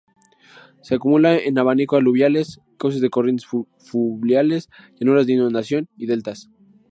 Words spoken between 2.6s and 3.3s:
cauces de